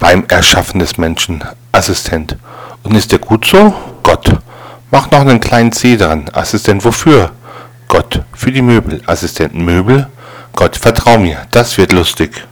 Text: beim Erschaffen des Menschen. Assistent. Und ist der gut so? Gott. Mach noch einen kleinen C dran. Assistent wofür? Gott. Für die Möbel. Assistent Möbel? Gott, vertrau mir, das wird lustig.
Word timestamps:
beim 0.00 0.24
Erschaffen 0.26 0.80
des 0.80 0.98
Menschen. 0.98 1.44
Assistent. 1.70 2.36
Und 2.82 2.96
ist 2.96 3.12
der 3.12 3.20
gut 3.20 3.44
so? 3.44 3.72
Gott. 4.02 4.28
Mach 4.90 5.08
noch 5.12 5.20
einen 5.20 5.38
kleinen 5.38 5.70
C 5.70 5.96
dran. 5.96 6.28
Assistent 6.32 6.84
wofür? 6.84 7.30
Gott. 7.86 8.22
Für 8.34 8.50
die 8.50 8.62
Möbel. 8.62 9.00
Assistent 9.06 9.54
Möbel? 9.54 10.08
Gott, 10.56 10.76
vertrau 10.76 11.18
mir, 11.18 11.46
das 11.52 11.78
wird 11.78 11.92
lustig. 11.92 12.46